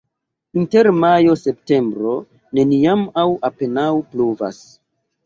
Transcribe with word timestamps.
Inter 0.59 0.87
majo-septembro 1.01 2.13
neniam 2.61 3.05
aŭ 3.25 3.27
apenaŭ 3.51 3.87
pluvas. 4.15 4.65